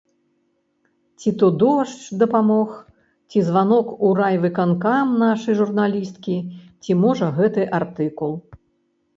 [1.19, 2.69] Ці то дождж дапамог,
[3.29, 6.37] ці званок у райвыканкам нашай журналісткі,
[6.81, 8.33] ці можа гэты артыкул.